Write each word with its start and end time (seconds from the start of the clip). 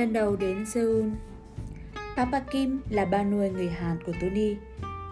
lần 0.00 0.12
đầu 0.12 0.36
đến 0.36 0.66
Seoul. 0.66 1.08
Papa 2.16 2.40
Kim 2.40 2.80
là 2.90 3.04
ba 3.04 3.22
nuôi 3.22 3.50
người 3.50 3.68
Hàn 3.68 3.98
của 4.06 4.12
Tony, 4.20 4.56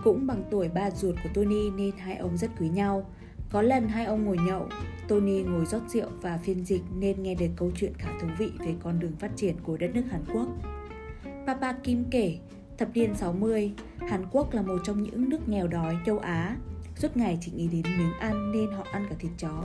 cũng 0.04 0.26
bằng 0.26 0.44
tuổi 0.50 0.68
ba 0.68 0.90
ruột 0.90 1.14
của 1.22 1.28
Tony 1.34 1.70
nên 1.70 1.90
hai 1.98 2.16
ông 2.16 2.36
rất 2.36 2.50
quý 2.60 2.68
nhau. 2.68 3.10
Có 3.50 3.62
lần 3.62 3.88
hai 3.88 4.04
ông 4.04 4.24
ngồi 4.24 4.36
nhậu, 4.46 4.68
Tony 5.08 5.42
ngồi 5.42 5.66
rót 5.66 5.80
rượu 5.88 6.08
và 6.22 6.38
phiên 6.38 6.64
dịch 6.64 6.82
nên 6.98 7.22
nghe 7.22 7.34
được 7.34 7.46
câu 7.56 7.70
chuyện 7.74 7.92
khá 7.98 8.08
thú 8.20 8.28
vị 8.38 8.50
về 8.58 8.74
con 8.82 9.00
đường 9.00 9.16
phát 9.18 9.30
triển 9.36 9.56
của 9.62 9.76
đất 9.76 9.90
nước 9.94 10.02
Hàn 10.10 10.24
Quốc. 10.32 10.48
Papa 11.46 11.72
Kim 11.72 12.04
kể, 12.10 12.38
thập 12.78 12.88
niên 12.94 13.14
60, 13.14 13.72
Hàn 13.98 14.26
Quốc 14.30 14.54
là 14.54 14.62
một 14.62 14.78
trong 14.84 15.02
những 15.02 15.30
nước 15.30 15.48
nghèo 15.48 15.68
đói 15.68 15.96
châu 16.06 16.18
Á. 16.18 16.56
Suốt 16.94 17.16
ngày 17.16 17.38
chỉ 17.40 17.52
nghĩ 17.52 17.68
đến 17.68 17.82
miếng 17.98 18.12
ăn 18.20 18.52
nên 18.52 18.70
họ 18.70 18.84
ăn 18.92 19.06
cả 19.10 19.16
thịt 19.18 19.30
chó. 19.38 19.64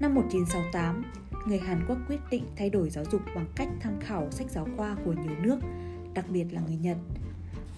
Năm 0.00 0.14
1968, 0.14 1.02
người 1.46 1.58
Hàn 1.58 1.84
Quốc 1.88 1.98
quyết 2.08 2.20
định 2.30 2.44
thay 2.56 2.70
đổi 2.70 2.90
giáo 2.90 3.04
dục 3.12 3.22
bằng 3.34 3.46
cách 3.56 3.68
tham 3.80 4.00
khảo 4.00 4.30
sách 4.30 4.50
giáo 4.50 4.68
khoa 4.76 4.96
của 5.04 5.12
nhiều 5.12 5.34
nước, 5.42 5.58
đặc 6.14 6.24
biệt 6.28 6.44
là 6.50 6.60
người 6.66 6.76
Nhật. 6.76 6.96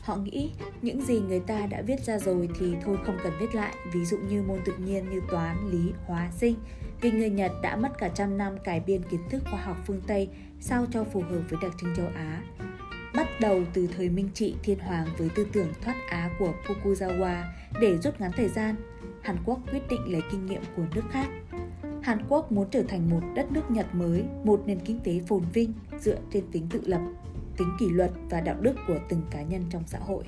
Họ 0.02 0.16
nghĩ 0.16 0.50
những 0.82 1.00
gì 1.00 1.20
người 1.20 1.40
ta 1.40 1.66
đã 1.66 1.82
viết 1.82 2.00
ra 2.04 2.18
rồi 2.18 2.48
thì 2.58 2.74
thôi 2.84 2.98
không 3.04 3.16
cần 3.24 3.32
viết 3.40 3.54
lại, 3.54 3.74
ví 3.92 4.04
dụ 4.04 4.18
như 4.18 4.42
môn 4.42 4.58
tự 4.64 4.72
nhiên 4.76 5.10
như 5.10 5.20
toán, 5.30 5.70
lý, 5.70 5.92
hóa, 6.06 6.30
sinh, 6.32 6.56
vì 7.00 7.10
người 7.10 7.30
Nhật 7.30 7.52
đã 7.62 7.76
mất 7.76 7.98
cả 7.98 8.08
trăm 8.08 8.38
năm 8.38 8.56
cải 8.64 8.80
biên 8.80 9.02
kiến 9.02 9.20
thức 9.30 9.42
khoa 9.50 9.60
học 9.60 9.76
phương 9.86 10.00
Tây 10.06 10.28
sao 10.60 10.86
cho 10.92 11.04
phù 11.04 11.20
hợp 11.20 11.40
với 11.48 11.58
đặc 11.62 11.72
trưng 11.80 11.96
châu 11.96 12.06
Á. 12.06 12.42
Bắt 13.14 13.28
đầu 13.40 13.62
từ 13.72 13.88
thời 13.96 14.08
Minh 14.08 14.28
Trị 14.34 14.54
Thiên 14.62 14.78
Hoàng 14.78 15.06
với 15.18 15.28
tư 15.34 15.46
tưởng 15.52 15.68
thoát 15.80 15.94
Á 16.08 16.30
của 16.38 16.54
Fukuzawa 16.66 17.42
để 17.80 17.98
rút 17.98 18.20
ngắn 18.20 18.32
thời 18.32 18.48
gian, 18.48 18.76
Hàn 19.22 19.36
Quốc 19.44 19.58
quyết 19.72 19.88
định 19.90 20.12
lấy 20.12 20.22
kinh 20.30 20.46
nghiệm 20.46 20.62
của 20.76 20.84
nước 20.94 21.02
khác. 21.10 21.26
Hàn 22.04 22.18
Quốc 22.28 22.52
muốn 22.52 22.66
trở 22.70 22.82
thành 22.82 23.10
một 23.10 23.20
đất 23.34 23.52
nước 23.52 23.70
Nhật 23.70 23.94
mới, 23.94 24.24
một 24.44 24.62
nền 24.66 24.80
kinh 24.80 25.00
tế 25.04 25.20
phồn 25.26 25.42
vinh 25.52 25.72
dựa 26.00 26.18
trên 26.32 26.44
tính 26.52 26.66
tự 26.70 26.80
lập, 26.84 27.00
tính 27.56 27.68
kỷ 27.78 27.88
luật 27.88 28.10
và 28.30 28.40
đạo 28.40 28.56
đức 28.60 28.76
của 28.88 28.98
từng 29.08 29.22
cá 29.30 29.42
nhân 29.42 29.62
trong 29.70 29.82
xã 29.86 29.98
hội. 29.98 30.24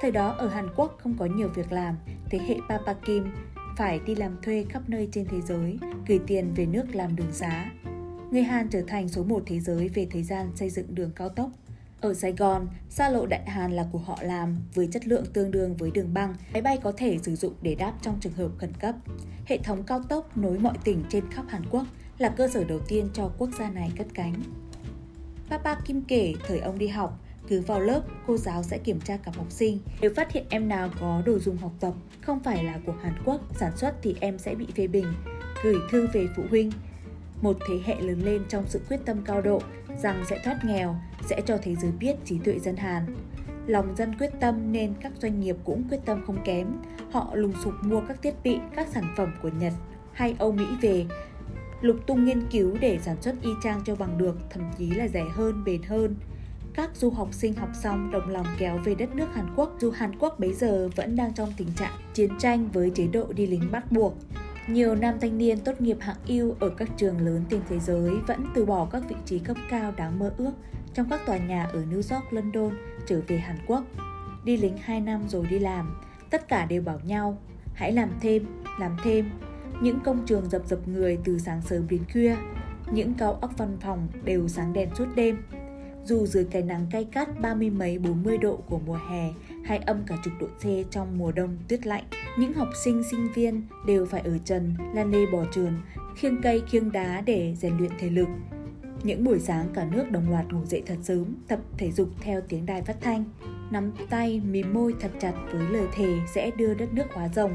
Thời 0.00 0.10
đó 0.10 0.28
ở 0.28 0.48
Hàn 0.48 0.68
Quốc 0.76 0.98
không 1.02 1.16
có 1.18 1.26
nhiều 1.26 1.48
việc 1.48 1.72
làm, 1.72 1.94
thế 2.30 2.38
hệ 2.38 2.56
Papa 2.68 2.94
Kim 2.94 3.24
phải 3.76 4.00
đi 4.06 4.14
làm 4.14 4.36
thuê 4.42 4.64
khắp 4.68 4.82
nơi 4.88 5.08
trên 5.12 5.26
thế 5.30 5.40
giới, 5.40 5.78
gửi 6.08 6.20
tiền 6.26 6.52
về 6.56 6.66
nước 6.66 6.84
làm 6.94 7.16
đường 7.16 7.32
xá. 7.32 7.70
Người 8.30 8.42
Hàn 8.42 8.68
trở 8.68 8.82
thành 8.86 9.08
số 9.08 9.24
một 9.24 9.42
thế 9.46 9.60
giới 9.60 9.88
về 9.88 10.06
thời 10.10 10.22
gian 10.22 10.56
xây 10.56 10.70
dựng 10.70 10.94
đường 10.94 11.10
cao 11.16 11.28
tốc. 11.28 11.50
Ở 12.00 12.14
Sài 12.14 12.32
Gòn, 12.32 12.68
xa 12.88 13.08
lộ 13.08 13.26
Đại 13.26 13.50
Hàn 13.50 13.72
là 13.72 13.86
của 13.92 13.98
họ 13.98 14.18
làm 14.22 14.56
với 14.74 14.88
chất 14.92 15.06
lượng 15.06 15.24
tương 15.32 15.50
đương 15.50 15.76
với 15.76 15.90
đường 15.90 16.14
băng, 16.14 16.34
máy 16.52 16.62
bay 16.62 16.78
có 16.82 16.92
thể 16.96 17.18
sử 17.22 17.36
dụng 17.36 17.54
để 17.62 17.74
đáp 17.74 17.92
trong 18.02 18.20
trường 18.20 18.32
hợp 18.32 18.50
khẩn 18.58 18.72
cấp. 18.80 18.94
Hệ 19.46 19.58
thống 19.58 19.82
cao 19.82 20.02
tốc 20.02 20.36
nối 20.36 20.58
mọi 20.58 20.74
tỉnh 20.84 21.04
trên 21.08 21.24
khắp 21.30 21.44
Hàn 21.48 21.62
Quốc 21.70 21.86
là 22.18 22.28
cơ 22.28 22.48
sở 22.48 22.64
đầu 22.64 22.78
tiên 22.88 23.08
cho 23.12 23.30
quốc 23.38 23.50
gia 23.58 23.70
này 23.70 23.92
cất 23.96 24.06
cánh. 24.14 24.34
Papa 25.50 25.74
Kim 25.74 26.02
kể 26.02 26.34
thời 26.46 26.58
ông 26.58 26.78
đi 26.78 26.88
học, 26.88 27.24
cứ 27.48 27.60
vào 27.60 27.80
lớp, 27.80 28.02
cô 28.26 28.36
giáo 28.36 28.62
sẽ 28.62 28.78
kiểm 28.78 29.00
tra 29.00 29.16
cặp 29.16 29.36
học 29.36 29.50
sinh. 29.50 29.78
Nếu 30.00 30.14
phát 30.16 30.32
hiện 30.32 30.44
em 30.50 30.68
nào 30.68 30.90
có 31.00 31.22
đồ 31.26 31.38
dùng 31.38 31.56
học 31.56 31.72
tập 31.80 31.94
không 32.20 32.40
phải 32.40 32.64
là 32.64 32.80
của 32.86 32.94
Hàn 33.02 33.14
Quốc 33.24 33.40
sản 33.56 33.76
xuất 33.76 33.94
thì 34.02 34.16
em 34.20 34.38
sẽ 34.38 34.54
bị 34.54 34.66
phê 34.74 34.86
bình, 34.86 35.06
gửi 35.62 35.76
thư 35.90 36.08
về 36.12 36.28
phụ 36.36 36.42
huynh. 36.50 36.72
Một 37.42 37.56
thế 37.68 37.74
hệ 37.84 38.00
lớn 38.00 38.20
lên 38.24 38.42
trong 38.48 38.64
sự 38.68 38.80
quyết 38.88 39.00
tâm 39.04 39.22
cao 39.24 39.42
độ 39.42 39.62
rằng 40.02 40.24
sẽ 40.30 40.38
thoát 40.44 40.64
nghèo, 40.64 40.96
sẽ 41.26 41.40
cho 41.46 41.58
thế 41.62 41.74
giới 41.74 41.90
biết 41.90 42.14
trí 42.24 42.38
tuệ 42.38 42.58
dân 42.58 42.76
Hàn. 42.76 43.16
Lòng 43.66 43.96
dân 43.96 44.18
quyết 44.18 44.30
tâm 44.40 44.72
nên 44.72 44.94
các 45.00 45.12
doanh 45.18 45.40
nghiệp 45.40 45.56
cũng 45.64 45.88
quyết 45.88 46.00
tâm 46.04 46.22
không 46.26 46.38
kém. 46.44 46.66
Họ 47.10 47.30
lùng 47.34 47.52
sục 47.64 47.74
mua 47.82 48.00
các 48.00 48.22
thiết 48.22 48.34
bị, 48.42 48.58
các 48.76 48.88
sản 48.88 49.14
phẩm 49.16 49.32
của 49.42 49.50
Nhật 49.58 49.72
hay 50.12 50.34
Âu 50.38 50.52
Mỹ 50.52 50.66
về, 50.80 51.06
lục 51.80 51.96
tung 52.06 52.24
nghiên 52.24 52.46
cứu 52.50 52.76
để 52.80 52.98
sản 53.02 53.16
xuất 53.22 53.34
y 53.42 53.50
chang 53.62 53.80
cho 53.84 53.96
bằng 53.96 54.18
được, 54.18 54.36
thậm 54.50 54.62
chí 54.78 54.90
là 54.90 55.08
rẻ 55.08 55.24
hơn, 55.34 55.64
bền 55.64 55.82
hơn 55.82 56.14
các 56.78 56.96
du 56.96 57.10
học 57.10 57.28
sinh 57.32 57.54
học 57.54 57.68
xong 57.82 58.10
đồng 58.10 58.28
lòng 58.28 58.46
kéo 58.58 58.78
về 58.84 58.94
đất 58.94 59.14
nước 59.14 59.26
Hàn 59.34 59.46
Quốc 59.56 59.76
dù 59.78 59.90
Hàn 59.90 60.18
Quốc 60.18 60.38
bấy 60.38 60.52
giờ 60.52 60.88
vẫn 60.96 61.16
đang 61.16 61.34
trong 61.34 61.52
tình 61.56 61.68
trạng 61.76 61.92
chiến 62.14 62.30
tranh 62.38 62.68
với 62.72 62.90
chế 62.94 63.06
độ 63.06 63.26
đi 63.32 63.46
lính 63.46 63.68
bắt 63.72 63.92
buộc. 63.92 64.16
Nhiều 64.68 64.94
nam 64.94 65.14
thanh 65.20 65.38
niên 65.38 65.60
tốt 65.60 65.80
nghiệp 65.80 65.96
hạng 66.00 66.16
yêu 66.26 66.56
ở 66.60 66.68
các 66.68 66.88
trường 66.96 67.20
lớn 67.20 67.44
trên 67.50 67.60
thế 67.68 67.78
giới 67.78 68.10
vẫn 68.26 68.46
từ 68.54 68.66
bỏ 68.66 68.88
các 68.92 69.02
vị 69.08 69.16
trí 69.24 69.38
cấp 69.38 69.56
cao 69.70 69.92
đáng 69.96 70.18
mơ 70.18 70.32
ước 70.38 70.52
trong 70.94 71.06
các 71.10 71.20
tòa 71.26 71.36
nhà 71.36 71.64
ở 71.64 71.84
New 71.90 72.14
York, 72.16 72.32
London 72.32 72.74
trở 73.06 73.20
về 73.26 73.38
Hàn 73.38 73.56
Quốc. 73.66 73.84
Đi 74.44 74.56
lính 74.56 74.76
2 74.80 75.00
năm 75.00 75.28
rồi 75.28 75.46
đi 75.46 75.58
làm, 75.58 76.00
tất 76.30 76.48
cả 76.48 76.66
đều 76.66 76.82
bảo 76.82 77.00
nhau, 77.04 77.38
hãy 77.74 77.92
làm 77.92 78.10
thêm, 78.20 78.46
làm 78.80 78.96
thêm. 79.04 79.30
Những 79.82 80.00
công 80.00 80.26
trường 80.26 80.50
dập 80.50 80.62
dập 80.66 80.88
người 80.88 81.18
từ 81.24 81.38
sáng 81.38 81.62
sớm 81.62 81.88
đến 81.88 82.02
khuya, 82.12 82.36
những 82.92 83.14
cao 83.14 83.38
ốc 83.40 83.50
văn 83.58 83.76
phòng 83.80 84.08
đều 84.24 84.48
sáng 84.48 84.72
đèn 84.72 84.88
suốt 84.94 85.06
đêm, 85.14 85.42
dù 86.04 86.26
dưới 86.26 86.44
cái 86.44 86.62
nắng 86.62 86.86
cay 86.90 87.04
cắt 87.04 87.40
ba 87.40 87.54
mươi 87.54 87.70
mấy 87.70 87.98
bốn 87.98 88.22
mươi 88.22 88.38
độ 88.38 88.56
của 88.56 88.78
mùa 88.78 88.98
hè 89.10 89.32
hay 89.64 89.78
âm 89.78 90.02
cả 90.06 90.16
chục 90.24 90.32
độ 90.40 90.46
C 90.46 90.90
trong 90.90 91.18
mùa 91.18 91.32
đông 91.32 91.56
tuyết 91.68 91.86
lạnh, 91.86 92.04
những 92.38 92.52
học 92.52 92.68
sinh 92.84 93.02
sinh 93.10 93.32
viên 93.34 93.62
đều 93.86 94.06
phải 94.06 94.20
ở 94.20 94.38
trần, 94.44 94.74
lan 94.94 95.10
lê 95.12 95.26
bò 95.32 95.44
trườn, 95.52 95.72
khiêng 96.16 96.42
cây 96.42 96.62
khiêng 96.66 96.92
đá 96.92 97.20
để 97.20 97.54
rèn 97.58 97.78
luyện 97.78 97.90
thể 97.98 98.10
lực. 98.10 98.28
Những 99.02 99.24
buổi 99.24 99.38
sáng 99.38 99.66
cả 99.74 99.84
nước 99.84 100.10
đồng 100.10 100.30
loạt 100.30 100.52
ngủ 100.52 100.64
dậy 100.64 100.82
thật 100.86 100.96
sớm, 101.02 101.24
tập 101.48 101.60
thể 101.78 101.92
dục 101.92 102.08
theo 102.20 102.40
tiếng 102.48 102.66
đài 102.66 102.82
phát 102.82 102.96
thanh, 103.00 103.24
nắm 103.70 103.92
tay, 104.10 104.40
mím 104.40 104.74
môi 104.74 104.94
thật 105.00 105.10
chặt 105.20 105.32
với 105.52 105.62
lời 105.70 105.86
thề 105.94 106.18
sẽ 106.34 106.50
đưa 106.56 106.74
đất 106.74 106.94
nước 106.94 107.06
hóa 107.14 107.28
rồng. 107.28 107.52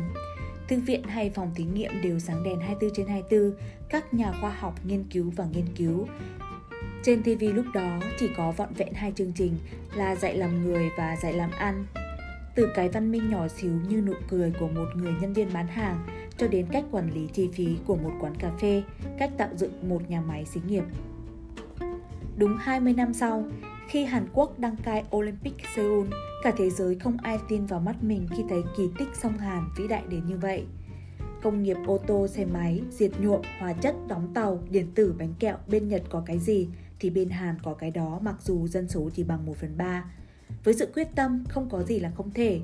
Thư 0.68 0.80
viện 0.80 1.04
hay 1.04 1.30
phòng 1.30 1.52
thí 1.56 1.64
nghiệm 1.64 2.02
đều 2.02 2.20
sáng 2.20 2.44
đèn 2.44 2.60
24 2.60 2.96
trên 2.96 3.08
24, 3.08 3.54
các 3.90 4.14
nhà 4.14 4.34
khoa 4.42 4.50
học 4.50 4.86
nghiên 4.86 5.04
cứu 5.04 5.32
và 5.36 5.46
nghiên 5.54 5.66
cứu, 5.76 6.08
trên 7.04 7.24
TV 7.24 7.44
lúc 7.54 7.66
đó 7.74 8.00
chỉ 8.20 8.30
có 8.38 8.52
vọn 8.52 8.70
vẹn 8.78 8.94
hai 8.94 9.12
chương 9.16 9.32
trình 9.36 9.58
là 9.96 10.16
dạy 10.16 10.38
làm 10.38 10.64
người 10.64 10.90
và 10.98 11.16
dạy 11.16 11.34
làm 11.34 11.52
ăn. 11.52 11.86
Từ 12.56 12.70
cái 12.76 12.90
văn 12.90 13.12
minh 13.12 13.30
nhỏ 13.30 13.48
xíu 13.48 13.72
như 13.90 14.02
nụ 14.02 14.14
cười 14.30 14.52
của 14.60 14.68
một 14.68 14.86
người 14.96 15.14
nhân 15.22 15.34
viên 15.34 15.54
bán 15.54 15.68
hàng 15.68 16.06
cho 16.38 16.48
đến 16.48 16.66
cách 16.72 16.84
quản 16.92 17.14
lý 17.14 17.28
chi 17.34 17.50
phí 17.54 17.78
của 17.86 17.96
một 17.96 18.12
quán 18.22 18.36
cà 18.36 18.52
phê, 18.62 18.84
cách 19.20 19.32
tạo 19.38 19.50
dựng 19.56 19.90
một 19.90 20.10
nhà 20.10 20.22
máy 20.22 20.46
xí 20.46 20.62
nghiệp. 20.68 20.84
Đúng 22.38 22.58
20 22.58 22.94
năm 22.94 23.14
sau, 23.14 23.44
khi 23.88 24.06
Hàn 24.06 24.28
Quốc 24.34 24.60
đăng 24.60 24.76
cai 24.76 25.04
Olympic 25.16 25.54
Seoul, 25.76 26.08
cả 26.44 26.52
thế 26.58 26.70
giới 26.70 26.96
không 26.96 27.18
ai 27.24 27.38
tin 27.50 27.66
vào 27.66 27.80
mắt 27.80 28.04
mình 28.04 28.28
khi 28.38 28.44
thấy 28.50 28.64
kỳ 28.78 28.84
tích 29.00 29.10
sông 29.22 29.38
Hàn 29.38 29.64
vĩ 29.78 29.88
đại 29.88 30.04
đến 30.10 30.22
như 30.28 30.38
vậy. 30.38 30.66
Công 31.42 31.64
nghiệp 31.64 31.78
ô 31.88 31.98
tô, 31.98 32.28
xe 32.28 32.46
máy, 32.46 32.82
diệt 32.90 33.12
nhuộm, 33.20 33.42
hóa 33.60 33.74
chất, 33.74 33.96
đóng 34.08 34.32
tàu, 34.34 34.60
điện 34.70 34.88
tử, 34.96 35.16
bánh 35.20 35.34
kẹo 35.40 35.58
bên 35.68 35.90
Nhật 35.90 36.04
có 36.10 36.24
cái 36.26 36.40
gì 36.40 36.68
thì 37.04 37.10
bên 37.10 37.30
Hàn 37.30 37.56
có 37.64 37.74
cái 37.74 37.92
đó 37.92 38.20
mặc 38.22 38.36
dù 38.44 38.68
dân 38.68 38.88
số 38.88 39.10
chỉ 39.16 39.24
bằng 39.24 39.46
1 39.46 39.58
phần 39.58 39.78
3. 39.78 40.06
Với 40.64 40.74
sự 40.74 40.88
quyết 40.96 41.08
tâm, 41.16 41.44
không 41.50 41.70
có 41.70 41.84
gì 41.84 42.00
là 42.00 42.12
không 42.16 42.32
thể. 42.34 42.60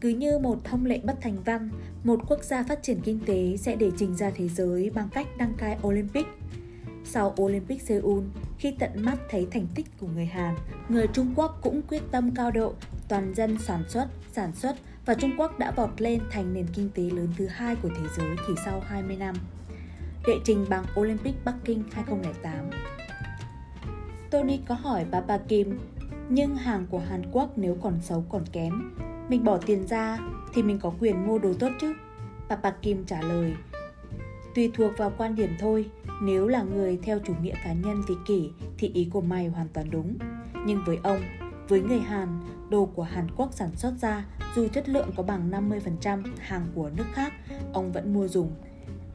Cứ 0.00 0.08
như 0.08 0.38
một 0.38 0.64
thông 0.64 0.86
lệ 0.86 1.00
bất 1.04 1.16
thành 1.20 1.36
văn, 1.44 1.70
một 2.04 2.20
quốc 2.28 2.44
gia 2.44 2.62
phát 2.62 2.82
triển 2.82 3.00
kinh 3.04 3.20
tế 3.26 3.56
sẽ 3.56 3.76
để 3.76 3.90
trình 3.96 4.16
ra 4.16 4.30
thế 4.34 4.48
giới 4.48 4.90
bằng 4.90 5.08
cách 5.12 5.26
đăng 5.38 5.54
cai 5.54 5.78
Olympic. 5.86 6.26
Sau 7.04 7.34
Olympic 7.42 7.82
Seoul, 7.82 8.24
khi 8.58 8.74
tận 8.78 8.90
mắt 8.94 9.18
thấy 9.30 9.46
thành 9.50 9.66
tích 9.74 9.86
của 10.00 10.06
người 10.14 10.26
Hàn, 10.26 10.54
người 10.88 11.06
Trung 11.12 11.34
Quốc 11.36 11.58
cũng 11.62 11.82
quyết 11.82 12.02
tâm 12.10 12.30
cao 12.34 12.50
độ, 12.50 12.74
toàn 13.08 13.34
dân 13.34 13.58
sản 13.58 13.84
xuất, 13.88 14.08
sản 14.32 14.52
xuất 14.54 14.76
và 15.06 15.14
Trung 15.14 15.32
Quốc 15.38 15.58
đã 15.58 15.70
vọt 15.70 15.90
lên 16.00 16.20
thành 16.30 16.54
nền 16.54 16.66
kinh 16.74 16.90
tế 16.94 17.02
lớn 17.02 17.28
thứ 17.38 17.46
hai 17.46 17.76
của 17.76 17.88
thế 17.88 18.04
giới 18.16 18.36
chỉ 18.46 18.52
sau 18.64 18.80
20 18.80 19.16
năm. 19.16 19.34
Đệ 20.26 20.34
trình 20.44 20.66
bằng 20.68 20.84
Olympic 21.00 21.34
Bắc 21.44 21.54
Kinh 21.64 21.82
2008 21.92 22.70
Tony 24.34 24.60
có 24.68 24.74
hỏi 24.74 25.06
Papa 25.12 25.38
Kim, 25.38 25.78
nhưng 26.28 26.56
hàng 26.56 26.86
của 26.90 26.98
Hàn 26.98 27.22
Quốc 27.32 27.52
nếu 27.56 27.76
còn 27.82 28.00
xấu 28.00 28.24
còn 28.28 28.44
kém, 28.52 28.96
mình 29.28 29.44
bỏ 29.44 29.58
tiền 29.66 29.86
ra 29.86 30.18
thì 30.54 30.62
mình 30.62 30.78
có 30.78 30.92
quyền 31.00 31.26
mua 31.26 31.38
đồ 31.38 31.52
tốt 31.58 31.68
chứ? 31.80 31.94
Papa 32.48 32.70
Kim 32.70 33.04
trả 33.04 33.22
lời, 33.22 33.54
tùy 34.54 34.70
thuộc 34.74 34.92
vào 34.98 35.12
quan 35.18 35.36
điểm 35.36 35.50
thôi, 35.60 35.90
nếu 36.22 36.48
là 36.48 36.62
người 36.62 36.98
theo 37.02 37.18
chủ 37.24 37.32
nghĩa 37.42 37.54
cá 37.64 37.72
nhân 37.72 38.02
vị 38.08 38.14
kỷ 38.26 38.50
thì 38.78 38.88
ý 38.94 39.08
của 39.12 39.20
mày 39.20 39.48
hoàn 39.48 39.68
toàn 39.68 39.90
đúng. 39.90 40.18
Nhưng 40.66 40.84
với 40.86 40.98
ông, 41.02 41.20
với 41.68 41.82
người 41.82 42.00
Hàn, 42.00 42.28
đồ 42.70 42.86
của 42.86 43.02
Hàn 43.02 43.26
Quốc 43.36 43.52
sản 43.52 43.70
xuất 43.76 43.94
ra 44.00 44.24
dù 44.56 44.68
chất 44.68 44.88
lượng 44.88 45.10
có 45.16 45.22
bằng 45.22 45.50
50% 45.50 46.22
hàng 46.38 46.66
của 46.74 46.90
nước 46.96 47.06
khác, 47.12 47.32
ông 47.72 47.92
vẫn 47.92 48.14
mua 48.14 48.28
dùng 48.28 48.50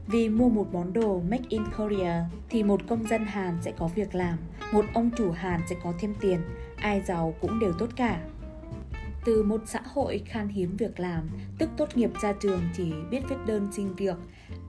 vì 0.06 0.28
mua 0.28 0.48
một 0.48 0.66
món 0.72 0.92
đồ 0.92 1.20
Make 1.30 1.44
in 1.48 1.62
Korea 1.76 2.24
thì 2.48 2.62
một 2.62 2.80
công 2.88 3.08
dân 3.08 3.24
Hàn 3.24 3.58
sẽ 3.62 3.72
có 3.78 3.88
việc 3.94 4.14
làm, 4.14 4.38
một 4.72 4.84
ông 4.94 5.10
chủ 5.16 5.30
Hàn 5.30 5.60
sẽ 5.70 5.76
có 5.82 5.92
thêm 5.98 6.14
tiền, 6.20 6.40
ai 6.76 7.00
giàu 7.00 7.34
cũng 7.40 7.58
đều 7.58 7.72
tốt 7.72 7.88
cả. 7.96 8.20
Từ 9.24 9.42
một 9.42 9.60
xã 9.66 9.80
hội 9.84 10.22
khan 10.26 10.48
hiếm 10.48 10.76
việc 10.76 11.00
làm, 11.00 11.30
tức 11.58 11.70
tốt 11.76 11.96
nghiệp 11.96 12.10
ra 12.22 12.32
trường 12.32 12.60
chỉ 12.76 12.92
biết 13.10 13.20
viết 13.28 13.36
đơn 13.46 13.68
xin 13.72 13.94
việc, 13.94 14.16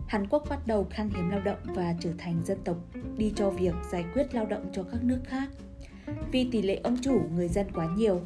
Hàn 0.07 0.27
Quốc 0.27 0.43
bắt 0.49 0.67
đầu 0.67 0.87
khan 0.89 1.09
hiếm 1.09 1.29
lao 1.29 1.41
động 1.41 1.59
và 1.63 1.95
trở 1.99 2.09
thành 2.17 2.41
dân 2.45 2.57
tộc 2.63 2.77
đi 3.17 3.33
cho 3.35 3.49
việc 3.49 3.73
giải 3.91 4.05
quyết 4.13 4.35
lao 4.35 4.45
động 4.45 4.65
cho 4.73 4.83
các 4.83 5.03
nước 5.03 5.19
khác. 5.25 5.49
Vì 6.31 6.47
tỷ 6.51 6.61
lệ 6.61 6.79
ông 6.83 6.97
chủ 7.01 7.21
người 7.35 7.47
dân 7.47 7.67
quá 7.73 7.87
nhiều, 7.95 8.21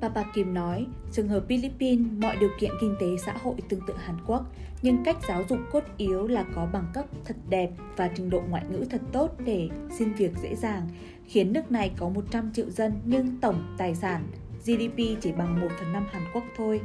Papa 0.00 0.24
Kim 0.34 0.54
nói, 0.54 0.86
trường 1.12 1.28
hợp 1.28 1.44
Philippines 1.48 2.06
mọi 2.18 2.36
điều 2.36 2.50
kiện 2.60 2.70
kinh 2.80 2.94
tế 3.00 3.06
xã 3.26 3.32
hội 3.42 3.54
tương 3.68 3.80
tự 3.86 3.94
Hàn 3.96 4.16
Quốc, 4.26 4.44
nhưng 4.82 5.04
cách 5.04 5.16
giáo 5.28 5.44
dục 5.48 5.58
cốt 5.72 5.84
yếu 5.96 6.26
là 6.26 6.44
có 6.54 6.68
bằng 6.72 6.86
cấp 6.94 7.04
thật 7.24 7.36
đẹp 7.48 7.70
và 7.96 8.10
trình 8.14 8.30
độ 8.30 8.42
ngoại 8.48 8.64
ngữ 8.70 8.84
thật 8.90 9.00
tốt 9.12 9.34
để 9.44 9.68
xin 9.98 10.12
việc 10.12 10.32
dễ 10.42 10.54
dàng, 10.54 10.88
khiến 11.26 11.52
nước 11.52 11.70
này 11.70 11.90
có 11.96 12.08
100 12.08 12.52
triệu 12.52 12.70
dân 12.70 12.92
nhưng 13.04 13.40
tổng 13.40 13.74
tài 13.78 13.94
sản 13.94 14.26
GDP 14.64 14.98
chỉ 15.20 15.32
bằng 15.32 15.60
1 15.60 15.68
phần 15.78 15.92
5 15.92 16.06
Hàn 16.10 16.22
Quốc 16.34 16.44
thôi. 16.56 16.80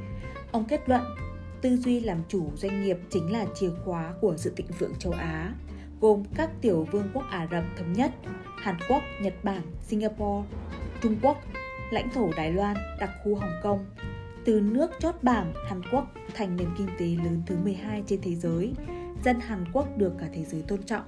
Ông 0.51 0.65
kết 0.65 0.89
luận, 0.89 1.01
tư 1.61 1.77
duy 1.77 1.99
làm 1.99 2.17
chủ 2.27 2.51
doanh 2.55 2.83
nghiệp 2.83 2.97
chính 3.09 3.31
là 3.31 3.45
chìa 3.55 3.71
khóa 3.85 4.13
của 4.21 4.37
sự 4.37 4.53
thịnh 4.55 4.67
vượng 4.79 4.95
châu 4.99 5.13
Á, 5.13 5.53
gồm 6.01 6.23
các 6.35 6.49
tiểu 6.61 6.87
vương 6.91 7.09
quốc 7.13 7.23
Ả 7.29 7.47
Rập 7.51 7.63
Thống 7.77 7.93
Nhất, 7.93 8.11
Hàn 8.57 8.77
Quốc, 8.89 9.01
Nhật 9.21 9.33
Bản, 9.43 9.61
Singapore, 9.81 10.47
Trung 11.01 11.15
Quốc, 11.21 11.37
lãnh 11.91 12.09
thổ 12.09 12.31
Đài 12.37 12.51
Loan, 12.51 12.77
đặc 12.99 13.09
khu 13.23 13.35
Hồng 13.35 13.53
Kông. 13.63 13.85
Từ 14.45 14.59
nước 14.59 14.91
chót 14.99 15.15
bảng, 15.21 15.53
Hàn 15.69 15.81
Quốc 15.91 16.05
thành 16.33 16.55
nền 16.55 16.67
kinh 16.77 16.87
tế 16.99 17.05
lớn 17.05 17.41
thứ 17.45 17.55
12 17.63 18.03
trên 18.07 18.19
thế 18.21 18.35
giới. 18.35 18.73
Dân 19.23 19.39
Hàn 19.39 19.65
Quốc 19.73 19.97
được 19.97 20.13
cả 20.19 20.27
thế 20.33 20.43
giới 20.43 20.61
tôn 20.61 20.83
trọng. 20.83 21.03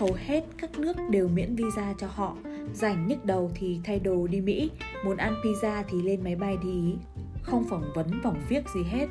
Hầu 0.00 0.12
hết 0.26 0.44
các 0.58 0.78
nước 0.78 0.96
đều 1.10 1.28
miễn 1.28 1.54
visa 1.54 1.94
cho 1.98 2.06
họ. 2.06 2.36
Rảnh 2.74 3.08
nhức 3.08 3.24
đầu 3.24 3.50
thì 3.54 3.80
thay 3.84 4.00
đồ 4.00 4.26
đi 4.26 4.40
Mỹ, 4.40 4.70
muốn 5.04 5.16
ăn 5.16 5.34
pizza 5.44 5.84
thì 5.90 6.02
lên 6.02 6.24
máy 6.24 6.36
bay 6.36 6.56
đi 6.62 6.70
Ý. 6.70 6.94
Không 7.42 7.64
phỏng 7.70 7.84
vấn 7.94 8.20
vòng 8.22 8.40
viết 8.48 8.62
gì 8.74 8.82
hết. 8.82 9.06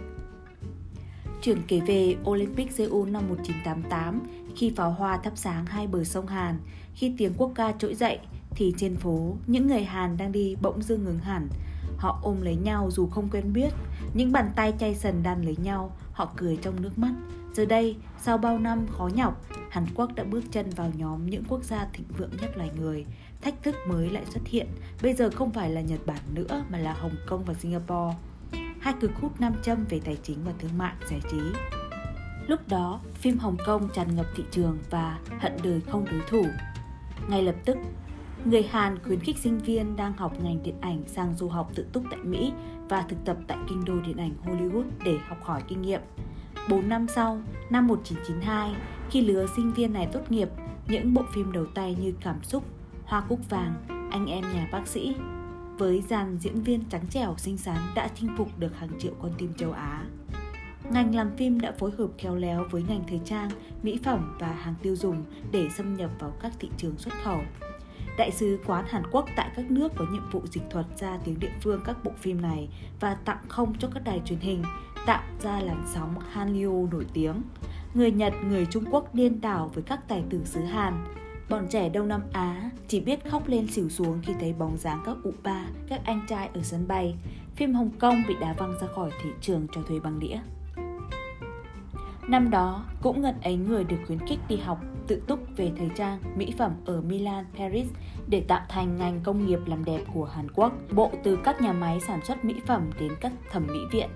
Trường 1.42 1.62
kể 1.68 1.80
về 1.88 2.16
Olympic 2.30 2.72
Seoul 2.72 3.10
năm 3.10 3.24
1988 3.30 4.22
khi 4.56 4.74
pháo 4.75 4.92
hoa 4.92 5.18
thắp 5.18 5.34
sáng 5.36 5.66
hai 5.66 5.88
bờ 5.88 6.04
sông 6.04 6.28
Hàn, 6.28 6.57
khi 6.94 7.14
tiếng 7.18 7.34
quốc 7.38 7.52
ca 7.56 7.72
trỗi 7.80 7.96
dậy, 7.96 8.19
thì 8.62 8.74
trên 8.78 8.96
phố 8.96 9.38
những 9.48 9.68
người 9.68 9.84
Hàn 9.84 10.18
đang 10.18 10.31
đi 10.31 10.56
bỗng 10.62 10.81
dưng 10.81 11.04
ngừng 11.04 11.19
hẳn. 11.19 11.48
Họ 11.98 12.19
ôm 12.24 12.42
lấy 12.42 12.56
nhau 12.56 12.90
dù 12.92 13.08
không 13.08 13.30
quen 13.31 13.54
biết, 13.54 13.69
những 14.13 14.31
bàn 14.31 14.52
tay 14.56 14.74
chay 14.80 14.96
sần 14.96 15.24
đan 15.24 15.42
lấy 15.42 15.56
nhau, 15.63 15.96
họ 16.12 16.30
cười 16.38 16.58
trong 16.62 16.81
nước 16.81 16.98
mắt. 16.98 17.13
Giờ 17.54 17.66
đây, 17.66 17.96
sau 18.22 18.38
bao 18.38 18.60
năm 18.60 18.88
khó 18.98 19.10
nhọc, 19.16 19.46
Hàn 19.69 19.86
Quốc 19.96 20.16
đã 20.16 20.24
bước 20.24 20.44
chân 20.52 20.69
vào 20.69 20.92
nhóm 20.96 21.25
những 21.25 21.44
quốc 21.48 21.63
gia 21.63 21.88
thịnh 21.94 22.06
vượng 22.18 22.31
nhất 22.42 22.58
loài 22.58 22.69
người. 22.80 23.06
Thách 23.42 23.63
thức 23.63 23.75
mới 23.88 24.10
lại 24.10 24.25
xuất 24.25 24.48
hiện, 24.48 24.68
bây 25.04 25.14
giờ 25.14 25.30
không 25.30 25.52
phải 25.52 25.69
là 25.69 25.81
Nhật 25.81 26.06
Bản 26.06 26.22
nữa 26.34 26.64
mà 26.69 26.78
là 26.78 26.94
Hồng 26.94 27.16
Kông 27.28 27.44
và 27.44 27.54
Singapore. 27.54 28.16
Hai 28.80 28.94
cực 29.02 29.12
hút 29.22 29.42
nam 29.42 29.54
châm 29.64 29.86
về 29.90 30.00
tài 30.06 30.18
chính 30.24 30.38
và 30.46 30.52
thương 30.60 30.78
mại 30.78 30.94
giải 31.10 31.22
trí. 31.31 31.42
Lúc 32.48 32.60
đó, 32.68 33.00
phim 33.14 33.38
Hồng 33.38 33.57
Kông 33.66 33.90
tràn 33.94 34.16
ngập 34.16 34.25
thị 34.36 34.44
trường 34.52 34.78
và 34.90 35.19
hận 35.40 35.54
đời 35.64 35.81
không 35.92 36.06
đối 36.12 36.22
thủ. 36.30 36.46
Ngay 37.30 37.44
lập 37.44 37.56
tức, 37.66 37.78
Người 38.46 38.64
Hàn 38.64 39.00
khuyến 39.04 39.20
khích 39.20 39.38
sinh 39.38 39.58
viên 39.58 39.96
đang 39.96 40.14
học 40.14 40.44
ngành 40.44 40.64
điện 40.64 40.76
ảnh 40.82 41.04
sang 41.08 41.34
du 41.38 41.48
học 41.48 41.72
tự 41.76 41.86
túc 41.94 42.04
tại 42.12 42.20
Mỹ 42.24 42.54
và 42.90 43.02
thực 43.02 43.26
tập 43.26 43.38
tại 43.48 43.58
kinh 43.70 43.86
đô 43.86 43.94
điện 44.00 44.18
ảnh 44.18 44.32
Hollywood 44.46 44.84
để 45.04 45.18
học 45.28 45.44
hỏi 45.44 45.62
kinh 45.68 45.82
nghiệm. 45.82 46.02
4 46.70 46.90
năm 46.90 47.08
sau, 47.08 47.42
năm 47.70 47.88
1992, 47.88 48.76
khi 49.10 49.22
lứa 49.22 49.46
sinh 49.56 49.74
viên 49.74 49.94
này 49.94 50.08
tốt 50.12 50.32
nghiệp, 50.32 50.50
những 50.88 51.14
bộ 51.14 51.24
phim 51.34 51.52
đầu 51.52 51.66
tay 51.66 51.96
như 52.02 52.14
Cảm 52.22 52.44
xúc, 52.44 52.64
Hoa 53.06 53.22
cúc 53.30 53.50
vàng, 53.50 53.74
Anh 54.12 54.26
em 54.26 54.44
nhà 54.54 54.70
bác 54.72 54.88
sĩ, 54.88 55.16
với 55.78 56.04
dàn 56.10 56.38
diễn 56.38 56.62
viên 56.62 56.84
trắng 56.90 57.08
trẻo 57.10 57.36
xinh 57.38 57.58
xắn 57.58 57.78
đã 57.96 58.10
chinh 58.16 58.30
phục 58.38 58.60
được 58.60 58.78
hàng 58.78 59.00
triệu 59.00 59.14
con 59.22 59.32
tim 59.38 59.54
châu 59.58 59.72
Á. 59.72 60.06
Ngành 60.92 61.16
làm 61.16 61.38
phim 61.38 61.62
đã 61.62 61.72
phối 61.80 61.92
hợp 61.98 62.08
khéo 62.18 62.36
léo 62.36 62.66
với 62.72 62.84
ngành 62.88 63.04
thời 63.08 63.20
trang, 63.26 63.50
mỹ 63.84 64.00
phẩm 64.04 64.36
và 64.40 64.48
hàng 64.48 64.76
tiêu 64.82 64.96
dùng 64.96 65.24
để 65.52 65.70
xâm 65.70 65.98
nhập 65.98 66.12
vào 66.20 66.32
các 66.42 66.52
thị 66.60 66.70
trường 66.78 66.98
xuất 66.98 67.14
khẩu. 67.24 67.42
Đại 68.21 68.31
sứ 68.31 68.59
quán 68.65 68.85
Hàn 68.89 69.03
Quốc 69.12 69.25
tại 69.35 69.50
các 69.56 69.71
nước 69.71 69.91
có 69.95 70.06
nhiệm 70.12 70.29
vụ 70.31 70.41
dịch 70.45 70.63
thuật 70.69 70.85
ra 70.97 71.18
tiếng 71.23 71.39
địa 71.39 71.51
phương 71.62 71.81
các 71.85 72.03
bộ 72.03 72.12
phim 72.18 72.41
này 72.41 72.69
và 73.00 73.15
tặng 73.25 73.38
không 73.47 73.73
cho 73.79 73.88
các 73.94 74.03
đài 74.03 74.21
truyền 74.25 74.39
hình, 74.39 74.63
tạo 75.06 75.23
ra 75.39 75.59
làn 75.59 75.83
sóng 75.94 76.15
Hallyu 76.31 76.88
nổi 76.91 77.06
tiếng. 77.13 77.41
Người 77.94 78.12
Nhật, 78.12 78.33
người 78.47 78.65
Trung 78.65 78.83
Quốc 78.91 79.15
điên 79.15 79.41
đảo 79.41 79.71
với 79.73 79.83
các 79.83 80.07
tài 80.07 80.23
tử 80.29 80.41
xứ 80.45 80.62
Hàn. 80.62 81.06
Bọn 81.50 81.68
trẻ 81.69 81.89
Đông 81.89 82.07
Nam 82.07 82.21
Á 82.33 82.69
chỉ 82.88 83.00
biết 83.00 83.29
khóc 83.29 83.47
lên 83.47 83.68
xỉu 83.68 83.89
xuống 83.89 84.19
khi 84.23 84.33
thấy 84.39 84.53
bóng 84.53 84.77
dáng 84.77 85.03
các 85.06 85.18
ụ 85.23 85.31
ba, 85.44 85.65
các 85.89 86.01
anh 86.06 86.25
trai 86.27 86.50
ở 86.53 86.62
sân 86.63 86.88
bay. 86.88 87.15
Phim 87.56 87.73
Hồng 87.73 87.91
Kông 88.00 88.23
bị 88.27 88.35
đá 88.41 88.53
văng 88.53 88.73
ra 88.81 88.88
khỏi 88.95 89.12
thị 89.23 89.29
trường 89.41 89.68
cho 89.75 89.81
thuê 89.81 90.00
bằng 90.00 90.19
đĩa. 90.19 90.39
Năm 92.27 92.50
đó, 92.50 92.85
cũng 93.01 93.21
ngần 93.21 93.41
ấy 93.41 93.56
người 93.56 93.83
được 93.83 93.97
khuyến 94.07 94.19
khích 94.19 94.39
đi 94.47 94.57
học 94.57 94.81
tự 95.12 95.22
túc 95.28 95.40
về 95.58 95.72
thời 95.78 95.90
trang, 95.98 96.19
mỹ 96.36 96.54
phẩm 96.58 96.72
ở 96.86 97.02
Milan, 97.02 97.46
Paris 97.58 97.88
để 98.28 98.42
tạo 98.48 98.62
thành 98.69 98.98
ngành 98.98 99.19
công 99.24 99.46
nghiệp 99.46 99.60
làm 99.66 99.86
đẹp 99.86 100.02
của 100.13 100.25
Hàn 100.25 100.52
Quốc, 100.52 100.74
bộ 100.92 101.12
từ 101.24 101.36
các 101.44 101.62
nhà 101.62 101.74
máy 101.74 102.00
sản 102.08 102.25
xuất 102.25 102.46
mỹ 102.46 102.56
phẩm 102.68 102.90
đến 103.00 103.12
các 103.19 103.31
thẩm 103.52 103.68
mỹ 103.68 103.80
viện. 103.92 104.10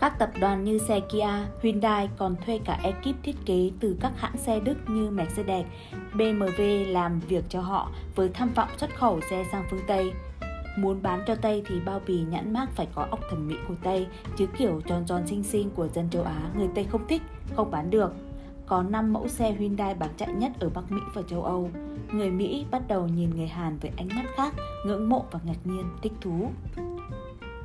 Các 0.00 0.18
tập 0.18 0.30
đoàn 0.40 0.64
như 0.64 0.78
xe 0.78 1.00
Kia, 1.00 1.28
Hyundai 1.62 2.08
còn 2.16 2.36
thuê 2.46 2.60
cả 2.64 2.80
ekip 2.82 3.22
thiết 3.22 3.36
kế 3.46 3.70
từ 3.80 3.96
các 4.00 4.12
hãng 4.16 4.36
xe 4.36 4.60
Đức 4.60 4.76
như 4.88 5.10
Mercedes, 5.10 5.66
BMW 6.14 6.92
làm 6.92 7.20
việc 7.20 7.44
cho 7.48 7.60
họ 7.60 7.90
với 8.14 8.28
tham 8.28 8.52
vọng 8.54 8.68
xuất 8.76 8.96
khẩu 8.96 9.20
xe 9.30 9.44
sang 9.52 9.64
phương 9.70 9.84
Tây. 9.86 10.12
Muốn 10.78 11.02
bán 11.02 11.22
cho 11.26 11.34
Tây 11.34 11.62
thì 11.66 11.80
bao 11.80 12.00
bì 12.06 12.20
nhãn 12.20 12.52
mác 12.52 12.70
phải 12.70 12.88
có 12.94 13.06
ốc 13.10 13.20
thẩm 13.30 13.48
mỹ 13.48 13.56
của 13.68 13.74
Tây, 13.82 14.06
chứ 14.36 14.46
kiểu 14.58 14.80
tròn 14.86 15.04
tròn 15.06 15.26
xinh 15.26 15.42
xinh 15.42 15.70
của 15.70 15.88
dân 15.88 16.10
châu 16.10 16.22
Á 16.22 16.50
người 16.56 16.68
Tây 16.74 16.84
không 16.84 17.08
thích, 17.08 17.22
không 17.56 17.70
bán 17.70 17.90
được 17.90 18.14
có 18.66 18.82
5 18.82 19.12
mẫu 19.12 19.28
xe 19.28 19.52
Hyundai 19.52 19.94
bán 19.94 20.10
chạy 20.16 20.32
nhất 20.32 20.52
ở 20.60 20.68
Bắc 20.68 20.92
Mỹ 20.92 21.00
và 21.14 21.22
châu 21.22 21.42
Âu. 21.42 21.70
Người 22.12 22.30
Mỹ 22.30 22.66
bắt 22.70 22.82
đầu 22.88 23.08
nhìn 23.08 23.30
người 23.30 23.46
Hàn 23.46 23.78
với 23.78 23.90
ánh 23.96 24.08
mắt 24.08 24.24
khác, 24.36 24.54
ngưỡng 24.86 25.08
mộ 25.08 25.24
và 25.30 25.40
ngạc 25.44 25.58
nhiên, 25.64 25.84
thích 26.02 26.12
thú. 26.20 26.50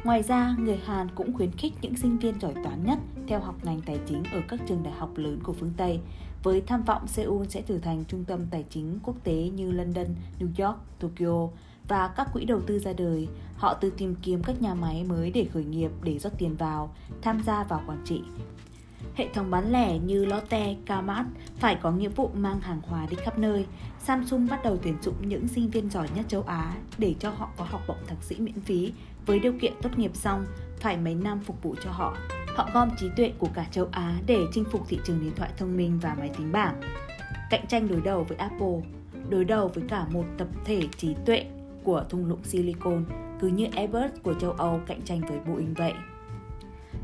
Ngoài 0.04 0.24
ra, 0.24 0.56
người 0.60 0.78
Hàn 0.86 1.08
cũng 1.16 1.34
khuyến 1.34 1.52
khích 1.52 1.74
những 1.82 1.96
sinh 1.96 2.18
viên 2.18 2.42
giỏi 2.42 2.54
toán 2.64 2.86
nhất 2.86 3.00
theo 3.28 3.40
học 3.40 3.56
ngành 3.64 3.82
tài 3.82 4.00
chính 4.06 4.24
ở 4.34 4.42
các 4.48 4.60
trường 4.68 4.84
đại 4.84 4.94
học 4.94 5.10
lớn 5.16 5.40
của 5.44 5.54
phương 5.54 5.74
Tây, 5.78 6.00
với 6.44 6.62
tham 6.62 6.84
vọng 6.84 7.08
Seoul 7.08 7.46
sẽ 7.48 7.62
trở 7.62 7.78
thành 7.78 8.04
trung 8.08 8.26
tâm 8.26 8.46
tài 8.52 8.66
chính 8.70 9.00
quốc 9.04 9.16
tế 9.24 9.50
như 9.56 9.72
London, 9.72 10.08
New 10.40 10.66
York, 10.66 10.78
Tokyo 11.00 11.48
và 11.88 12.08
các 12.08 12.34
quỹ 12.34 12.46
đầu 12.46 12.62
tư 12.68 12.80
ra 12.80 12.94
đời. 12.94 13.28
Họ 13.56 13.74
tự 13.74 13.90
tìm 13.90 14.16
kiếm 14.22 14.44
các 14.44 14.62
nhà 14.62 14.74
máy 14.74 15.04
mới 15.04 15.32
để 15.32 15.48
khởi 15.54 15.64
nghiệp, 15.64 15.92
để 16.04 16.20
rót 16.20 16.38
tiền 16.38 16.56
vào, 16.56 16.94
tham 17.22 17.42
gia 17.46 17.64
vào 17.64 17.82
quản 17.88 18.02
trị, 18.06 18.22
Hệ 19.16 19.28
thống 19.34 19.52
bán 19.52 19.72
lẻ 19.72 19.98
như 20.00 20.26
Lotte, 20.26 20.76
Kmart 20.86 21.28
phải 21.60 21.76
có 21.76 21.92
nghĩa 21.92 22.10
vụ 22.10 22.30
mang 22.34 22.62
hàng 22.62 22.82
hóa 22.88 23.08
đi 23.10 23.18
khắp 23.24 23.38
nơi. 23.38 23.66
Samsung 24.00 24.48
bắt 24.48 24.64
đầu 24.64 24.78
tuyển 24.78 24.96
dụng 25.02 25.16
những 25.22 25.48
sinh 25.48 25.70
viên 25.70 25.90
giỏi 25.90 26.10
nhất 26.16 26.26
châu 26.28 26.42
Á 26.42 26.76
để 26.98 27.16
cho 27.20 27.30
họ 27.30 27.50
có 27.58 27.64
học 27.64 27.82
bổng 27.88 28.06
thạc 28.08 28.24
sĩ 28.24 28.36
miễn 28.40 28.62
phí 28.62 28.94
với 29.26 29.40
điều 29.40 29.54
kiện 29.62 29.74
tốt 29.82 29.90
nghiệp 29.98 30.16
xong 30.16 30.46
phải 30.80 30.98
mấy 30.98 31.16
năm 31.16 31.40
phục 31.40 31.64
vụ 31.64 31.76
cho 31.84 31.92
họ. 31.92 32.18
Họ 32.56 32.70
gom 32.74 32.90
trí 33.00 33.10
tuệ 33.16 33.34
của 33.38 33.50
cả 33.54 33.66
châu 33.72 33.88
Á 33.92 34.16
để 34.26 34.46
chinh 34.54 34.66
phục 34.72 34.88
thị 34.88 35.00
trường 35.06 35.22
điện 35.22 35.34
thoại 35.36 35.52
thông 35.58 35.78
minh 35.78 36.00
và 36.02 36.16
máy 36.20 36.30
tính 36.38 36.52
bảng. 36.52 36.82
Cạnh 37.50 37.68
tranh 37.68 37.88
đối 37.88 38.02
đầu 38.02 38.24
với 38.24 38.38
Apple, 38.38 38.82
đối 39.30 39.46
đầu 39.46 39.68
với 39.68 39.84
cả 39.88 40.06
một 40.12 40.26
tập 40.38 40.48
thể 40.66 40.82
trí 40.98 41.16
tuệ 41.26 41.46
của 41.84 42.04
thung 42.10 42.26
lũng 42.26 42.44
Silicon, 42.44 43.06
cứ 43.40 43.48
như 43.48 43.68
Airbus 43.76 44.12
của 44.24 44.34
châu 44.34 44.52
Âu 44.52 44.82
cạnh 44.88 45.02
tranh 45.02 45.22
với 45.22 45.40
Boeing 45.40 45.74
vậy. 45.74 45.94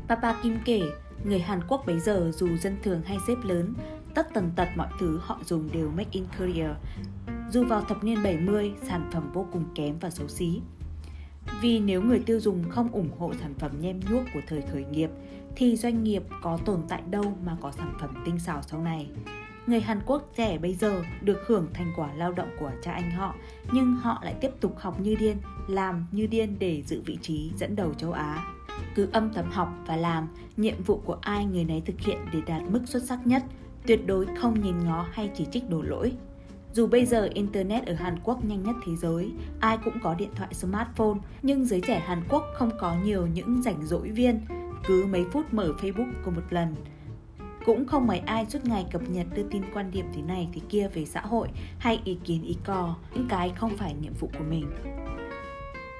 Papa 0.08 0.42
Kim 0.42 0.58
kể, 0.64 0.82
Người 1.24 1.38
Hàn 1.40 1.60
Quốc 1.68 1.82
bấy 1.86 2.00
giờ 2.00 2.30
dù 2.34 2.56
dân 2.56 2.76
thường 2.82 3.02
hay 3.02 3.18
xếp 3.26 3.36
lớn, 3.44 3.74
tất 4.14 4.26
tần 4.34 4.50
tật 4.56 4.68
mọi 4.76 4.88
thứ 5.00 5.20
họ 5.22 5.38
dùng 5.44 5.68
đều 5.72 5.90
make 5.90 6.10
in 6.10 6.24
Korea. 6.38 6.74
Dù 7.50 7.64
vào 7.64 7.80
thập 7.80 8.04
niên 8.04 8.22
70, 8.22 8.72
sản 8.88 9.10
phẩm 9.12 9.30
vô 9.32 9.46
cùng 9.52 9.64
kém 9.74 9.98
và 9.98 10.10
xấu 10.10 10.28
xí. 10.28 10.60
Vì 11.60 11.80
nếu 11.80 12.02
người 12.02 12.18
tiêu 12.18 12.40
dùng 12.40 12.70
không 12.70 12.92
ủng 12.92 13.10
hộ 13.18 13.32
sản 13.40 13.54
phẩm 13.58 13.80
nhem 13.80 14.00
nhuốc 14.10 14.22
của 14.34 14.40
thời 14.46 14.62
khởi 14.72 14.84
nghiệp, 14.84 15.10
thì 15.56 15.76
doanh 15.76 16.04
nghiệp 16.04 16.22
có 16.42 16.58
tồn 16.64 16.80
tại 16.88 17.02
đâu 17.10 17.36
mà 17.44 17.56
có 17.60 17.72
sản 17.72 17.96
phẩm 18.00 18.22
tinh 18.24 18.38
xảo 18.38 18.62
sau 18.62 18.82
này. 18.82 19.08
Người 19.66 19.80
Hàn 19.80 20.00
Quốc 20.06 20.32
trẻ 20.36 20.58
bây 20.58 20.74
giờ 20.74 21.02
được 21.22 21.38
hưởng 21.46 21.66
thành 21.74 21.92
quả 21.96 22.12
lao 22.14 22.32
động 22.32 22.50
của 22.60 22.70
cha 22.82 22.92
anh 22.92 23.10
họ, 23.10 23.34
nhưng 23.72 23.94
họ 23.94 24.20
lại 24.24 24.34
tiếp 24.40 24.50
tục 24.60 24.78
học 24.78 25.00
như 25.00 25.14
điên, 25.14 25.36
làm 25.68 26.06
như 26.12 26.26
điên 26.26 26.56
để 26.58 26.82
giữ 26.82 27.02
vị 27.04 27.18
trí 27.22 27.50
dẫn 27.56 27.76
đầu 27.76 27.94
châu 27.94 28.12
Á 28.12 28.44
cứ 28.94 29.08
âm 29.12 29.32
thầm 29.32 29.50
học 29.50 29.68
và 29.86 29.96
làm, 29.96 30.28
nhiệm 30.56 30.82
vụ 30.82 31.00
của 31.04 31.18
ai 31.20 31.44
người 31.44 31.64
nấy 31.64 31.82
thực 31.86 32.00
hiện 32.00 32.18
để 32.32 32.38
đạt 32.46 32.62
mức 32.68 32.80
xuất 32.84 33.02
sắc 33.02 33.26
nhất, 33.26 33.42
tuyệt 33.86 34.06
đối 34.06 34.26
không 34.40 34.60
nhìn 34.60 34.84
ngó 34.84 35.06
hay 35.12 35.30
chỉ 35.34 35.46
trích 35.52 35.70
đổ 35.70 35.82
lỗi. 35.82 36.12
Dù 36.72 36.86
bây 36.86 37.06
giờ 37.06 37.28
Internet 37.34 37.86
ở 37.86 37.94
Hàn 37.94 38.18
Quốc 38.22 38.44
nhanh 38.44 38.62
nhất 38.62 38.76
thế 38.86 38.96
giới, 38.96 39.32
ai 39.60 39.78
cũng 39.84 39.94
có 40.02 40.14
điện 40.14 40.30
thoại 40.34 40.54
smartphone, 40.54 41.18
nhưng 41.42 41.64
giới 41.64 41.80
trẻ 41.80 41.98
Hàn 42.06 42.22
Quốc 42.28 42.44
không 42.54 42.70
có 42.80 42.94
nhiều 43.04 43.26
những 43.26 43.62
rảnh 43.62 43.86
rỗi 43.86 44.10
viên, 44.10 44.40
cứ 44.86 45.06
mấy 45.06 45.24
phút 45.32 45.54
mở 45.54 45.72
Facebook 45.80 46.12
của 46.24 46.30
một 46.30 46.42
lần. 46.50 46.74
Cũng 47.66 47.86
không 47.86 48.06
mấy 48.06 48.18
ai 48.18 48.46
suốt 48.46 48.64
ngày 48.64 48.86
cập 48.92 49.02
nhật 49.08 49.26
đưa 49.34 49.42
tin 49.50 49.62
quan 49.74 49.90
điểm 49.90 50.06
thế 50.14 50.22
này 50.22 50.48
thế 50.54 50.60
kia 50.68 50.88
về 50.94 51.04
xã 51.04 51.20
hội 51.20 51.48
hay 51.78 52.00
ý 52.04 52.18
kiến 52.24 52.44
ý 52.44 52.56
cò, 52.64 52.96
những 53.14 53.28
cái 53.28 53.52
không 53.56 53.76
phải 53.76 53.94
nhiệm 53.94 54.12
vụ 54.20 54.30
của 54.38 54.44
mình. 54.44 54.70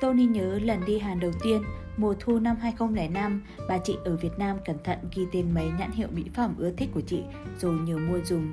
Tony 0.00 0.26
nhớ 0.26 0.58
lần 0.62 0.84
đi 0.84 0.98
Hàn 0.98 1.20
đầu 1.20 1.32
tiên, 1.42 1.62
Mùa 1.96 2.14
thu 2.20 2.38
năm 2.38 2.56
2005, 2.56 3.42
bà 3.68 3.78
chị 3.78 3.96
ở 4.04 4.16
Việt 4.16 4.38
Nam 4.38 4.56
cẩn 4.64 4.76
thận 4.84 4.98
ghi 5.14 5.26
tên 5.32 5.54
mấy 5.54 5.70
nhãn 5.78 5.90
hiệu 5.90 6.08
mỹ 6.14 6.24
phẩm 6.34 6.54
ưa 6.58 6.70
thích 6.70 6.88
của 6.94 7.00
chị 7.00 7.22
rồi 7.58 7.78
nhờ 7.78 7.96
mua 7.96 8.18
dùng. 8.24 8.52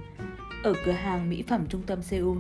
Ở 0.64 0.74
cửa 0.86 0.92
hàng 0.92 1.30
mỹ 1.30 1.44
phẩm 1.48 1.66
trung 1.70 1.82
tâm 1.82 2.02
Seoul, 2.02 2.38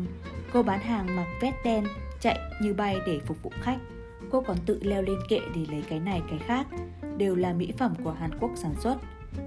cô 0.53 0.63
bán 0.63 0.79
hàng 0.79 1.15
mặc 1.15 1.27
vest 1.41 1.55
đen 1.63 1.83
chạy 2.19 2.39
như 2.61 2.73
bay 2.73 2.97
để 3.07 3.19
phục 3.25 3.43
vụ 3.43 3.51
khách. 3.61 3.77
Cô 4.31 4.41
còn 4.41 4.57
tự 4.65 4.79
leo 4.81 5.01
lên 5.01 5.19
kệ 5.29 5.39
để 5.55 5.65
lấy 5.71 5.83
cái 5.89 5.99
này 5.99 6.21
cái 6.29 6.39
khác, 6.39 6.67
đều 7.17 7.35
là 7.35 7.53
mỹ 7.53 7.73
phẩm 7.77 7.93
của 8.03 8.11
Hàn 8.11 8.39
Quốc 8.39 8.51
sản 8.55 8.73
xuất. 8.79 8.97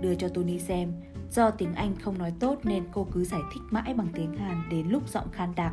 Đưa 0.00 0.14
cho 0.14 0.28
Tony 0.28 0.58
xem, 0.58 0.92
do 1.30 1.50
tiếng 1.50 1.74
Anh 1.74 1.94
không 2.00 2.18
nói 2.18 2.32
tốt 2.40 2.58
nên 2.64 2.84
cô 2.92 3.06
cứ 3.12 3.24
giải 3.24 3.40
thích 3.52 3.62
mãi 3.70 3.94
bằng 3.94 4.08
tiếng 4.12 4.36
Hàn 4.36 4.62
đến 4.70 4.88
lúc 4.88 5.08
giọng 5.08 5.30
khan 5.32 5.52
đặc. 5.56 5.72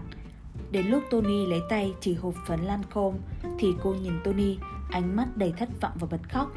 Đến 0.71 0.87
lúc 0.87 1.03
Tony 1.11 1.45
lấy 1.45 1.61
tay 1.69 1.93
chỉ 2.01 2.13
hộp 2.13 2.33
phấn 2.47 2.59
lan 2.59 2.81
khôm 2.89 3.15
thì 3.59 3.67
cô 3.83 3.93
nhìn 3.93 4.13
Tony, 4.23 4.57
ánh 4.89 5.15
mắt 5.15 5.27
đầy 5.37 5.53
thất 5.57 5.69
vọng 5.81 5.93
và 5.99 6.07
bật 6.11 6.29
khóc. 6.29 6.51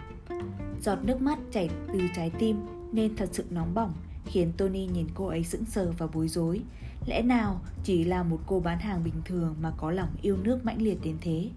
Giọt 0.82 0.98
nước 1.02 1.20
mắt 1.20 1.38
chảy 1.52 1.70
từ 1.92 2.00
trái 2.16 2.30
tim 2.38 2.56
nên 2.92 3.16
thật 3.16 3.28
sự 3.32 3.44
nóng 3.50 3.74
bỏng, 3.74 3.94
khiến 4.24 4.52
Tony 4.56 4.86
nhìn 4.86 5.06
cô 5.14 5.26
ấy 5.26 5.44
sững 5.44 5.64
sờ 5.64 5.92
và 5.98 6.06
bối 6.06 6.28
rối. 6.28 6.60
Lẽ 7.06 7.22
nào 7.22 7.60
chỉ 7.84 8.04
là 8.04 8.22
một 8.22 8.40
cô 8.46 8.60
bán 8.60 8.78
hàng 8.78 9.04
bình 9.04 9.22
thường 9.24 9.54
mà 9.60 9.72
có 9.76 9.90
lòng 9.90 10.08
yêu 10.22 10.36
nước 10.36 10.64
mãnh 10.64 10.82
liệt 10.82 10.98
đến 11.04 11.16
thế? 11.20 11.50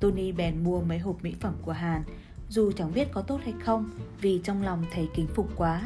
Tony 0.00 0.32
bèn 0.32 0.64
mua 0.64 0.82
mấy 0.82 0.98
hộp 0.98 1.22
mỹ 1.22 1.34
phẩm 1.40 1.54
của 1.62 1.72
Hàn, 1.72 2.02
dù 2.48 2.72
chẳng 2.72 2.92
biết 2.94 3.08
có 3.12 3.22
tốt 3.22 3.40
hay 3.44 3.54
không 3.64 3.90
vì 4.20 4.40
trong 4.44 4.62
lòng 4.62 4.84
thấy 4.92 5.08
kính 5.14 5.26
phục 5.26 5.48
quá. 5.56 5.82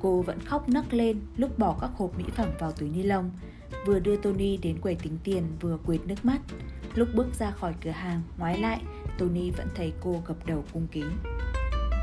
Cô 0.00 0.22
vẫn 0.22 0.40
khóc 0.40 0.68
nấc 0.68 0.94
lên 0.94 1.20
lúc 1.36 1.58
bỏ 1.58 1.76
các 1.80 1.90
hộp 1.96 2.18
mỹ 2.18 2.24
phẩm 2.34 2.48
vào 2.58 2.72
túi 2.72 2.88
ni 2.88 3.02
lông, 3.02 3.30
vừa 3.86 3.98
đưa 3.98 4.16
Tony 4.16 4.56
đến 4.56 4.80
quầy 4.80 4.94
tính 4.94 5.18
tiền 5.24 5.44
vừa 5.60 5.78
quệt 5.86 6.00
nước 6.06 6.24
mắt. 6.24 6.40
Lúc 6.94 7.08
bước 7.14 7.26
ra 7.38 7.50
khỏi 7.50 7.74
cửa 7.84 7.90
hàng, 7.90 8.22
ngoái 8.38 8.58
lại, 8.58 8.82
Tony 9.18 9.50
vẫn 9.50 9.68
thấy 9.74 9.92
cô 10.00 10.22
gập 10.26 10.46
đầu 10.46 10.64
cung 10.72 10.86
kính. 10.92 11.10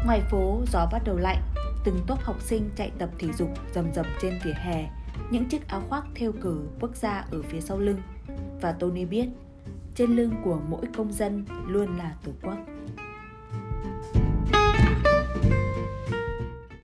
Ngoài 0.06 0.22
phố, 0.30 0.62
gió 0.72 0.88
bắt 0.92 1.02
đầu 1.06 1.18
lạnh, 1.18 1.42
từng 1.84 2.00
tốp 2.08 2.24
học 2.24 2.42
sinh 2.42 2.70
chạy 2.76 2.92
tập 2.98 3.10
thể 3.20 3.28
dục 3.38 3.50
rầm 3.74 3.94
rập 3.94 4.06
trên 4.22 4.40
vỉa 4.44 4.54
hè, 4.54 4.90
những 5.32 5.46
chiếc 5.50 5.68
áo 5.68 5.82
khoác 5.90 6.06
theo 6.16 6.32
cử 6.42 6.62
bước 6.80 6.96
ra 6.96 7.26
ở 7.32 7.42
phía 7.42 7.62
sau 7.62 7.80
lưng. 7.80 7.98
Và 8.62 8.72
Tony 8.72 9.06
biết, 9.06 9.28
trên 9.96 10.16
lưng 10.16 10.32
của 10.44 10.60
mỗi 10.70 10.86
công 10.98 11.12
dân 11.12 11.46
luôn 11.68 11.98
là 11.98 12.16
tổ 12.26 12.32
quốc. 12.42 12.58